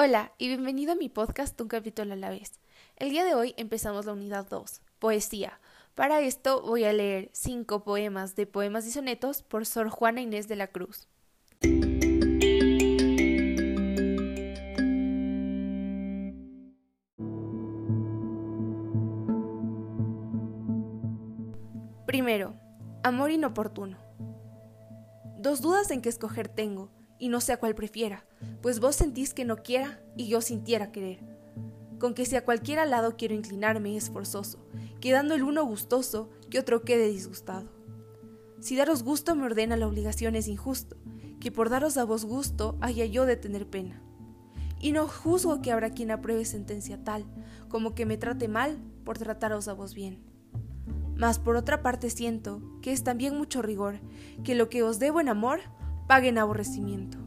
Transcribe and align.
Hola 0.00 0.32
y 0.38 0.46
bienvenido 0.46 0.92
a 0.92 0.94
mi 0.94 1.08
podcast 1.08 1.60
Un 1.60 1.66
capítulo 1.66 2.12
a 2.12 2.16
la 2.16 2.30
vez. 2.30 2.60
El 2.98 3.10
día 3.10 3.24
de 3.24 3.34
hoy 3.34 3.52
empezamos 3.56 4.06
la 4.06 4.12
unidad 4.12 4.46
2, 4.48 4.80
Poesía. 5.00 5.58
Para 5.96 6.20
esto 6.20 6.62
voy 6.62 6.84
a 6.84 6.92
leer 6.92 7.30
cinco 7.32 7.82
poemas 7.82 8.36
de 8.36 8.46
poemas 8.46 8.86
y 8.86 8.92
sonetos 8.92 9.42
por 9.42 9.66
Sor 9.66 9.88
Juana 9.88 10.20
Inés 10.20 10.46
de 10.46 10.54
la 10.54 10.68
Cruz. 10.68 11.08
Primero, 22.06 22.54
amor 23.02 23.32
inoportuno. 23.32 23.98
Dos 25.38 25.60
dudas 25.60 25.90
en 25.90 26.02
qué 26.02 26.08
escoger 26.08 26.46
tengo 26.46 26.88
y 27.18 27.28
no 27.28 27.40
sé 27.40 27.52
a 27.52 27.58
cuál 27.58 27.74
prefiera, 27.74 28.24
pues 28.62 28.80
vos 28.80 28.96
sentís 28.96 29.34
que 29.34 29.44
no 29.44 29.62
quiera 29.62 30.00
y 30.16 30.28
yo 30.28 30.40
sintiera 30.40 30.92
querer. 30.92 31.20
Con 31.98 32.14
que 32.14 32.24
si 32.24 32.36
a 32.36 32.44
cualquiera 32.44 32.86
lado 32.86 33.16
quiero 33.16 33.34
inclinarme 33.34 33.96
es 33.96 34.10
forzoso, 34.10 34.64
quedando 35.00 35.34
el 35.34 35.42
uno 35.42 35.64
gustoso 35.64 36.30
que 36.50 36.58
otro 36.58 36.82
quede 36.82 37.08
disgustado. 37.08 37.68
Si 38.60 38.76
daros 38.76 39.02
gusto 39.02 39.34
me 39.34 39.44
ordena 39.44 39.76
la 39.76 39.86
obligación 39.86 40.34
es 40.34 40.48
injusto, 40.48 40.96
que 41.40 41.52
por 41.52 41.70
daros 41.70 41.96
a 41.96 42.04
vos 42.04 42.24
gusto 42.24 42.76
haya 42.80 43.04
yo 43.04 43.26
de 43.26 43.36
tener 43.36 43.68
pena. 43.68 44.02
Y 44.80 44.92
no 44.92 45.08
juzgo 45.08 45.60
que 45.60 45.72
habrá 45.72 45.90
quien 45.90 46.10
apruebe 46.10 46.44
sentencia 46.44 47.02
tal, 47.02 47.24
como 47.68 47.94
que 47.94 48.06
me 48.06 48.16
trate 48.16 48.48
mal 48.48 48.78
por 49.04 49.18
trataros 49.18 49.68
a 49.68 49.72
vos 49.72 49.94
bien. 49.94 50.22
Mas 51.16 51.40
por 51.40 51.56
otra 51.56 51.82
parte 51.82 52.10
siento 52.10 52.62
que 52.80 52.92
es 52.92 53.02
también 53.02 53.36
mucho 53.36 53.60
rigor, 53.60 54.00
que 54.44 54.54
lo 54.54 54.68
que 54.68 54.84
os 54.84 55.00
debo 55.00 55.20
en 55.20 55.28
amor 55.28 55.60
paguen 56.08 56.38
aborrecimiento. 56.38 57.18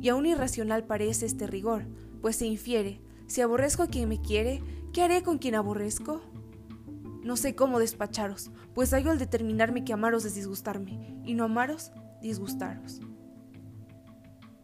Y 0.00 0.10
aún 0.10 0.26
irracional 0.26 0.84
parece 0.84 1.26
este 1.26 1.48
rigor, 1.48 1.86
pues 2.20 2.36
se 2.36 2.46
infiere, 2.46 3.00
si 3.26 3.40
aborrezco 3.40 3.82
a 3.82 3.88
quien 3.88 4.08
me 4.08 4.20
quiere, 4.20 4.62
¿qué 4.92 5.02
haré 5.02 5.22
con 5.22 5.38
quien 5.38 5.56
aborrezco? 5.56 6.20
No 7.24 7.36
sé 7.36 7.54
cómo 7.54 7.78
despacharos, 7.80 8.50
pues 8.74 8.92
hallo 8.92 9.10
al 9.10 9.18
determinarme 9.18 9.84
que 9.84 9.92
amaros 9.92 10.24
es 10.26 10.34
disgustarme, 10.34 11.18
y 11.24 11.34
no 11.34 11.44
amaros, 11.44 11.90
disgustaros. 12.22 13.00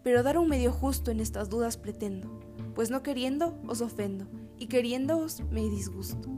Pero 0.03 0.23
dar 0.23 0.39
un 0.39 0.49
medio 0.49 0.71
justo 0.71 1.11
en 1.11 1.21
estas 1.21 1.49
dudas 1.49 1.79
pretendo, 1.79 2.41
pues 2.75 2.91
no 2.91 3.03
queriendo 3.03 3.59
os 3.67 3.81
ofendo, 3.81 4.27
y 4.59 4.67
queriéndoos 4.67 5.41
me 5.51 5.63
disgusto. 5.63 6.29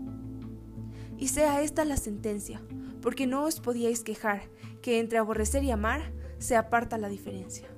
Y 1.19 1.29
sea 1.29 1.63
esta 1.63 1.85
la 1.85 1.97
sentencia, 1.97 2.63
porque 3.03 3.27
no 3.27 3.43
os 3.45 3.61
podíais 3.61 4.05
quejar 4.05 4.43
que 4.83 5.01
entre 5.01 5.19
aborrecer 5.19 5.65
y 5.65 5.73
amar 5.73 6.13
se 6.39 6.57
aparta 6.57 6.99
la 6.99 7.09
diferencia. 7.09 7.69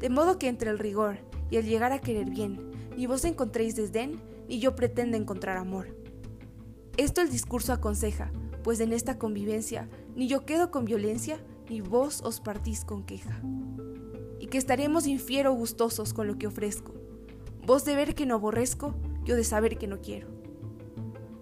De 0.00 0.08
modo 0.08 0.38
que 0.38 0.48
entre 0.48 0.70
el 0.70 0.78
rigor 0.78 1.18
y 1.50 1.56
el 1.56 1.66
llegar 1.66 1.92
a 1.92 2.00
querer 2.00 2.30
bien, 2.30 2.70
ni 2.96 3.06
vos 3.06 3.24
encontréis 3.24 3.76
desdén, 3.76 4.20
ni 4.48 4.60
yo 4.60 4.74
pretendo 4.74 5.16
encontrar 5.16 5.56
amor. 5.56 5.96
Esto 6.96 7.22
el 7.22 7.30
discurso 7.30 7.72
aconseja, 7.72 8.30
pues 8.62 8.80
en 8.80 8.92
esta 8.92 9.18
convivencia 9.18 9.88
ni 10.14 10.28
yo 10.28 10.46
quedo 10.46 10.70
con 10.70 10.84
violencia, 10.84 11.38
ni 11.68 11.80
vos 11.80 12.20
os 12.22 12.40
partís 12.40 12.84
con 12.84 13.04
queja. 13.04 13.40
Y 14.38 14.46
que 14.46 14.58
estaremos 14.58 15.06
infiero 15.06 15.52
gustosos 15.52 16.12
con 16.12 16.26
lo 16.26 16.38
que 16.38 16.46
ofrezco, 16.46 16.94
vos 17.66 17.84
de 17.84 17.96
ver 17.96 18.14
que 18.14 18.26
no 18.26 18.34
aborrezco, 18.34 18.94
yo 19.24 19.36
de 19.36 19.44
saber 19.44 19.78
que 19.78 19.86
no 19.86 20.00
quiero. 20.00 20.28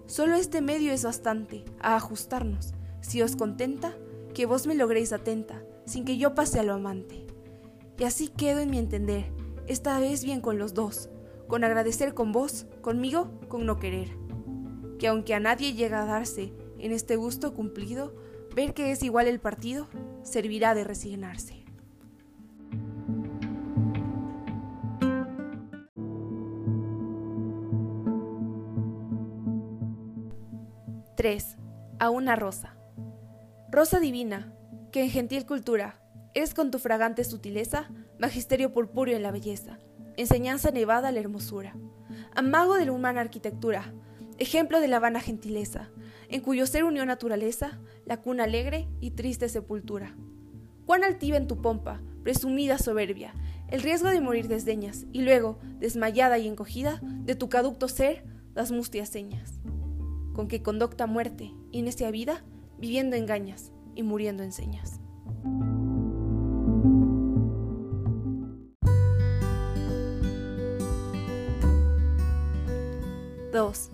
Solo 0.05 0.35
este 0.35 0.61
medio 0.61 0.91
es 0.91 1.03
bastante 1.03 1.65
a 1.79 1.95
ajustarnos, 1.95 2.73
si 3.01 3.21
os 3.21 3.35
contenta, 3.35 3.95
que 4.33 4.45
vos 4.45 4.65
me 4.65 4.75
logréis 4.75 5.13
atenta, 5.13 5.63
sin 5.85 6.05
que 6.05 6.17
yo 6.17 6.35
pase 6.35 6.59
a 6.59 6.63
lo 6.63 6.73
amante. 6.73 7.25
Y 7.97 8.03
así 8.05 8.27
quedo 8.27 8.59
en 8.59 8.69
mi 8.69 8.77
entender, 8.77 9.31
esta 9.67 9.99
vez 9.99 10.23
bien 10.23 10.41
con 10.41 10.57
los 10.57 10.73
dos, 10.73 11.09
con 11.47 11.63
agradecer 11.63 12.13
con 12.13 12.31
vos, 12.31 12.65
conmigo, 12.81 13.39
con 13.47 13.65
no 13.65 13.79
querer. 13.79 14.17
Que 14.99 15.07
aunque 15.07 15.33
a 15.33 15.39
nadie 15.39 15.73
llega 15.73 16.01
a 16.01 16.05
darse 16.05 16.53
en 16.79 16.91
este 16.91 17.15
gusto 17.15 17.53
cumplido, 17.53 18.13
ver 18.55 18.73
que 18.73 18.91
es 18.91 19.03
igual 19.03 19.27
el 19.27 19.39
partido, 19.39 19.87
servirá 20.23 20.73
de 20.75 20.83
resignarse. 20.83 21.63
—3. 31.15 31.57
A 31.99 32.09
una 32.09 32.35
rosa. 32.35 32.75
Rosa 33.69 33.99
divina, 33.99 34.52
que 34.93 35.01
en 35.01 35.09
gentil 35.09 35.47
cultura 35.47 35.99
es 36.35 36.53
con 36.53 36.69
tu 36.69 36.77
fragante 36.77 37.23
sutileza 37.23 37.89
magisterio 38.19 38.71
purpúreo 38.71 39.17
en 39.17 39.23
la 39.23 39.31
belleza, 39.31 39.79
enseñanza 40.17 40.69
nevada 40.69 41.07
a 41.07 41.11
la 41.11 41.19
hermosura, 41.19 41.75
amago 42.35 42.75
de 42.75 42.85
la 42.85 42.91
humana 42.91 43.21
arquitectura, 43.21 43.91
ejemplo 44.37 44.79
de 44.79 44.87
la 44.87 44.99
vana 44.99 45.19
gentileza, 45.19 45.89
en 46.29 46.41
cuyo 46.41 46.67
ser 46.67 46.83
unió 46.83 47.07
naturaleza, 47.07 47.79
la 48.05 48.21
cuna 48.21 48.43
alegre 48.43 48.87
y 49.01 49.11
triste 49.11 49.49
sepultura. 49.49 50.15
Cuán 50.85 51.03
altiva 51.03 51.37
en 51.37 51.47
tu 51.47 51.59
pompa, 51.59 51.99
presumida 52.21 52.77
soberbia, 52.77 53.33
el 53.69 53.81
riesgo 53.81 54.09
de 54.09 54.21
morir 54.21 54.47
desdeñas, 54.47 55.07
y 55.11 55.23
luego, 55.23 55.57
desmayada 55.79 56.37
y 56.37 56.47
encogida, 56.47 56.99
de 57.01 57.33
tu 57.33 57.49
caducto 57.49 57.87
ser, 57.87 58.23
das 58.53 58.71
mustias 58.71 59.09
señas. 59.09 59.59
Con 60.33 60.47
que 60.47 60.61
conducta 60.61 61.07
muerte, 61.07 61.51
y 61.71 61.81
necia 61.81 62.11
vida, 62.11 62.43
viviendo 62.77 63.15
engañas, 63.15 63.72
y 63.95 64.03
muriendo 64.03 64.43
enseñas. 64.43 64.99
Dos. 73.51 73.91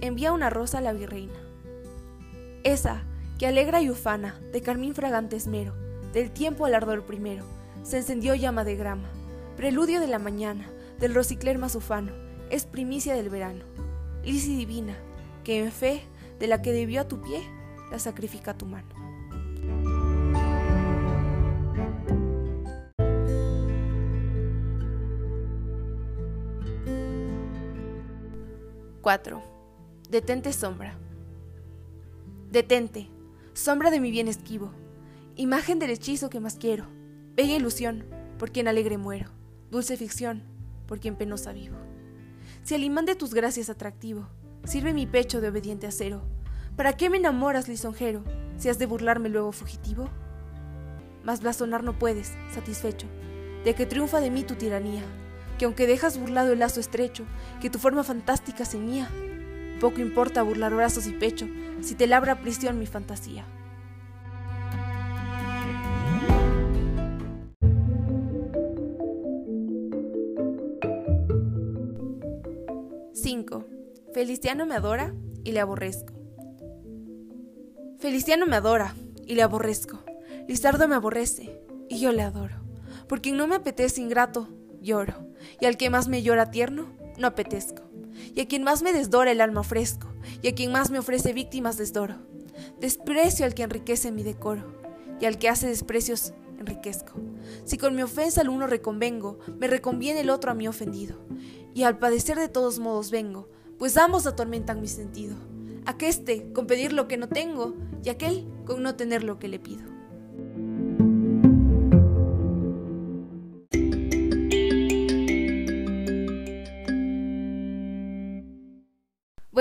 Envía 0.00 0.32
una 0.32 0.50
rosa 0.50 0.78
a 0.78 0.80
la 0.80 0.92
virreina. 0.92 1.34
Esa, 2.62 3.04
que 3.38 3.46
alegra 3.46 3.82
y 3.82 3.90
ufana, 3.90 4.40
de 4.52 4.62
carmín 4.62 4.94
fragante 4.94 5.36
esmero, 5.36 5.74
del 6.14 6.30
tiempo 6.30 6.64
al 6.64 6.74
ardor 6.74 7.04
primero, 7.04 7.44
se 7.82 7.98
encendió 7.98 8.34
llama 8.34 8.64
de 8.64 8.76
grama, 8.76 9.10
preludio 9.56 10.00
de 10.00 10.06
la 10.06 10.18
mañana, 10.18 10.70
del 10.98 11.14
rosicler 11.14 11.58
más 11.58 11.74
ufano, 11.74 12.12
es 12.48 12.64
primicia 12.64 13.14
del 13.14 13.28
verano, 13.28 13.64
lisi 14.22 14.56
divina, 14.56 14.96
que 15.44 15.62
en 15.62 15.70
fe 15.70 16.02
de 16.38 16.46
la 16.46 16.62
que 16.62 16.72
debió 16.72 17.02
a 17.02 17.08
tu 17.08 17.20
pie, 17.20 17.42
la 17.90 17.98
sacrifica 17.98 18.52
a 18.52 18.58
tu 18.58 18.64
mano. 18.64 18.93
4. 29.04 29.42
Detente 30.08 30.50
sombra. 30.54 30.96
Detente, 32.50 33.10
sombra 33.52 33.90
de 33.90 34.00
mi 34.00 34.10
bien 34.10 34.28
esquivo, 34.28 34.72
imagen 35.36 35.78
del 35.78 35.90
hechizo 35.90 36.30
que 36.30 36.40
más 36.40 36.56
quiero, 36.56 36.86
bella 37.36 37.54
ilusión, 37.54 38.06
por 38.38 38.50
quien 38.50 38.66
alegre 38.66 38.96
muero, 38.96 39.28
dulce 39.70 39.98
ficción, 39.98 40.42
por 40.86 41.00
quien 41.00 41.16
penosa 41.16 41.52
vivo. 41.52 41.76
Si 42.62 42.74
al 42.74 42.82
imán 42.82 43.04
de 43.04 43.14
tus 43.14 43.34
gracias 43.34 43.68
atractivo, 43.68 44.26
sirve 44.64 44.94
mi 44.94 45.06
pecho 45.06 45.42
de 45.42 45.48
obediente 45.48 45.86
acero, 45.86 46.22
¿para 46.74 46.96
qué 46.96 47.10
me 47.10 47.18
enamoras, 47.18 47.68
lisonjero, 47.68 48.24
si 48.56 48.70
has 48.70 48.78
de 48.78 48.86
burlarme 48.86 49.28
luego 49.28 49.52
fugitivo? 49.52 50.08
Mas 51.22 51.42
blasonar 51.42 51.84
no 51.84 51.98
puedes, 51.98 52.32
satisfecho, 52.54 53.06
de 53.66 53.74
que 53.74 53.84
triunfa 53.84 54.20
de 54.20 54.30
mí 54.30 54.44
tu 54.44 54.54
tiranía, 54.54 55.02
que 55.58 55.64
aunque 55.64 55.86
dejas 55.86 56.18
burlado 56.18 56.52
el 56.52 56.58
lazo 56.58 56.80
estrecho 56.80 57.24
que 57.60 57.70
tu 57.70 57.78
forma 57.78 58.04
fantástica 58.04 58.64
ceñía, 58.64 59.08
poco 59.80 60.00
importa 60.00 60.42
burlar 60.42 60.74
brazos 60.74 61.06
y 61.06 61.12
pecho 61.12 61.46
si 61.80 61.94
te 61.94 62.06
labra 62.06 62.40
prisión 62.40 62.78
mi 62.78 62.86
fantasía. 62.86 63.46
—5. 73.12 73.66
Feliciano 74.12 74.66
me 74.66 74.74
adora 74.74 75.14
y 75.44 75.52
le 75.52 75.60
aborrezco. 75.60 76.12
Feliciano 77.98 78.46
me 78.46 78.56
adora 78.56 78.94
y 79.26 79.34
le 79.34 79.42
aborrezco. 79.42 80.04
Lizardo 80.46 80.88
me 80.88 80.94
aborrece 80.94 81.58
y 81.88 82.00
yo 82.00 82.12
le 82.12 82.22
adoro. 82.22 82.56
Por 83.08 83.20
quien 83.20 83.36
no 83.36 83.46
me 83.46 83.56
apetece 83.56 84.00
ingrato, 84.00 84.48
lloro, 84.84 85.14
y 85.60 85.66
al 85.66 85.76
que 85.76 85.90
más 85.90 86.08
me 86.08 86.22
llora 86.22 86.50
tierno, 86.50 86.86
no 87.18 87.26
apetezco, 87.26 87.82
y 88.34 88.40
a 88.40 88.46
quien 88.46 88.62
más 88.62 88.82
me 88.82 88.92
desdora 88.92 89.32
el 89.32 89.40
alma 89.40 89.60
ofrezco, 89.60 90.08
y 90.42 90.48
a 90.48 90.54
quien 90.54 90.70
más 90.70 90.90
me 90.90 90.98
ofrece 90.98 91.32
víctimas 91.32 91.76
desdoro. 91.76 92.16
Desprecio 92.80 93.44
al 93.44 93.54
que 93.54 93.64
enriquece 93.64 94.12
mi 94.12 94.22
decoro, 94.22 94.62
y 95.20 95.24
al 95.24 95.38
que 95.38 95.48
hace 95.48 95.66
desprecios 95.66 96.32
enriquezco. 96.58 97.14
Si 97.64 97.78
con 97.78 97.94
mi 97.94 98.02
ofensa 98.02 98.40
al 98.40 98.48
uno 98.48 98.66
reconvengo, 98.66 99.38
me 99.58 99.66
reconviene 99.66 100.20
el 100.20 100.30
otro 100.30 100.50
a 100.50 100.54
mí 100.54 100.68
ofendido, 100.68 101.18
y 101.74 101.82
al 101.82 101.98
padecer 101.98 102.38
de 102.38 102.48
todos 102.48 102.78
modos 102.78 103.10
vengo, 103.10 103.48
pues 103.78 103.96
ambos 103.96 104.26
atormentan 104.26 104.80
mi 104.80 104.88
sentido. 104.88 105.36
Aqueste 105.86 106.52
con 106.52 106.66
pedir 106.66 106.92
lo 106.92 107.08
que 107.08 107.16
no 107.16 107.28
tengo, 107.28 107.74
y 108.02 108.08
aquel 108.08 108.46
con 108.64 108.82
no 108.82 108.94
tener 108.94 109.24
lo 109.24 109.38
que 109.38 109.48
le 109.48 109.58
pido. 109.58 109.93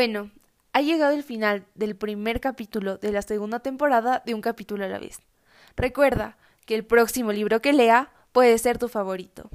Bueno, 0.05 0.31
ha 0.73 0.81
llegado 0.81 1.13
el 1.13 1.23
final 1.23 1.63
del 1.75 1.95
primer 1.95 2.41
capítulo 2.41 2.97
de 2.97 3.13
la 3.13 3.21
segunda 3.21 3.61
temporada 3.61 4.21
de 4.25 4.33
Un 4.33 4.41
capítulo 4.41 4.83
a 4.83 4.89
la 4.89 4.99
vez. 4.99 5.21
Recuerda 5.77 6.35
que 6.65 6.75
el 6.75 6.83
próximo 6.83 7.31
libro 7.31 7.61
que 7.61 7.71
lea 7.71 8.11
puede 8.33 8.57
ser 8.57 8.77
tu 8.77 8.89
favorito. 8.89 9.49